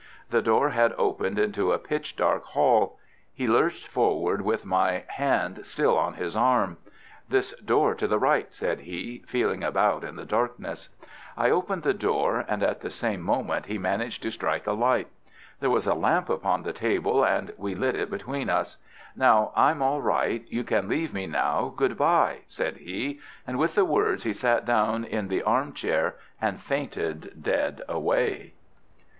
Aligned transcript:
The 0.31 0.41
door 0.41 0.69
had 0.71 0.95
opened 0.97 1.37
into 1.37 1.71
a 1.73 1.77
pitch 1.77 2.15
dark 2.15 2.43
hall. 2.43 2.97
He 3.31 3.47
lurched 3.47 3.87
forward, 3.87 4.41
with 4.41 4.65
my 4.65 5.03
hand 5.05 5.59
still 5.63 5.95
on 5.95 6.15
his 6.15 6.35
arm. 6.35 6.77
"This 7.29 7.53
door 7.63 7.93
to 7.93 8.07
the 8.07 8.17
right," 8.17 8.51
said 8.51 8.79
he, 8.79 9.23
feeling 9.27 9.63
about 9.63 10.03
in 10.03 10.15
the 10.15 10.25
darkness. 10.25 10.89
I 11.37 11.51
opened 11.51 11.83
the 11.83 11.93
door, 11.93 12.43
and 12.47 12.63
at 12.63 12.81
the 12.81 12.89
same 12.89 13.21
moment 13.21 13.67
he 13.67 13.77
managed 13.77 14.23
to 14.23 14.31
strike 14.31 14.65
a 14.65 14.71
light. 14.71 15.07
There 15.59 15.69
was 15.69 15.85
a 15.85 15.93
lamp 15.93 16.29
upon 16.31 16.63
the 16.63 16.73
table, 16.73 17.23
and 17.23 17.53
we 17.57 17.75
lit 17.75 17.95
it 17.95 18.09
between 18.09 18.49
us. 18.49 18.77
"Now, 19.15 19.51
I'm 19.55 19.83
all 19.83 20.01
right. 20.01 20.43
You 20.49 20.63
can 20.63 20.89
leave 20.89 21.13
me 21.13 21.27
now! 21.27 21.75
Good 21.77 21.95
bye!" 21.95 22.39
said 22.47 22.77
he, 22.77 23.19
and 23.45 23.59
with 23.59 23.75
the 23.75 23.85
words 23.85 24.23
he 24.23 24.33
sat 24.33 24.65
down 24.65 25.03
in 25.05 25.27
the 25.27 25.43
arm 25.43 25.73
chair 25.73 26.15
and 26.41 26.59
fainted 26.59 27.33
dead 27.43 27.83
away. 27.87 28.53